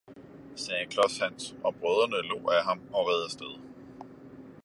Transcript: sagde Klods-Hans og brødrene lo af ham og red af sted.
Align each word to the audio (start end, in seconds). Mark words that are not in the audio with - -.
sagde 0.55 0.85
Klods-Hans 0.87 1.55
og 1.63 1.75
brødrene 1.75 2.21
lo 2.27 2.47
af 2.49 2.63
ham 2.63 2.79
og 2.93 3.07
red 3.07 3.23
af 3.23 3.31
sted. 3.31 3.57